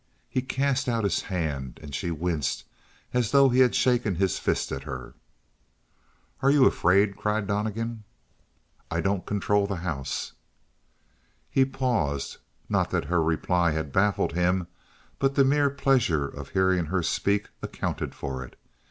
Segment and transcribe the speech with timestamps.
[0.27, 2.63] He cast out his hand, and she winced
[3.13, 5.13] as though he had shaken his fist at her.
[6.41, 8.03] "Are you afraid?" cried Donnegan.
[8.89, 10.33] "I don't control the house."
[11.51, 12.37] He paused,
[12.67, 14.65] not that her reply had baffled him,
[15.19, 18.57] but the mere pleasure of hearing her speak accounted for it.